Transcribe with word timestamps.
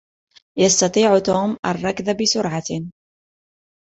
يستطيع 0.57 1.19
توم 1.19 1.57
الركض 1.65 2.17
بسرعة. 2.21 2.91